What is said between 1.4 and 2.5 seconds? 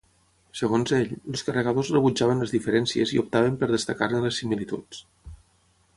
carregadors rebutjaven